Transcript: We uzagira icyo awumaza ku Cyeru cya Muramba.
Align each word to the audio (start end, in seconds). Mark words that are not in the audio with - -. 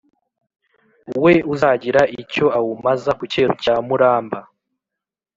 We 1.23 1.33
uzagira 1.53 2.01
icyo 2.21 2.45
awumaza 2.57 3.11
ku 3.17 3.23
Cyeru 3.31 3.53
cya 3.63 3.75
Muramba. 3.87 4.39